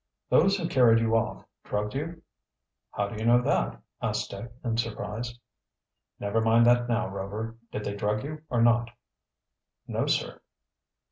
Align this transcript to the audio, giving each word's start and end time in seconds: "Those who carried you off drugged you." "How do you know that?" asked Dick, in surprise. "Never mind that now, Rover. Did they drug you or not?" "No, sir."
"Those 0.29 0.57
who 0.57 0.67
carried 0.67 0.97
you 0.99 1.15
off 1.15 1.45
drugged 1.63 1.93
you." 1.93 2.23
"How 2.89 3.07
do 3.09 3.17
you 3.17 3.25
know 3.27 3.39
that?" 3.43 3.79
asked 4.01 4.31
Dick, 4.31 4.51
in 4.63 4.77
surprise. 4.77 5.37
"Never 6.19 6.41
mind 6.41 6.65
that 6.65 6.89
now, 6.89 7.07
Rover. 7.07 7.57
Did 7.71 7.83
they 7.83 7.95
drug 7.95 8.23
you 8.23 8.41
or 8.49 8.63
not?" 8.63 8.89
"No, 9.87 10.07
sir." 10.07 10.41